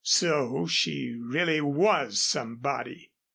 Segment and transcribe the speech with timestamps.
[0.03, 3.11] So she really was somebody.